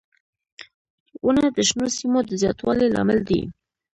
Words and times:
•ونه 1.25 1.45
د 1.55 1.57
شنو 1.69 1.87
سیمو 1.97 2.19
د 2.25 2.31
زیاتوالي 2.41 2.87
لامل 2.95 3.19
دی. 3.29 3.41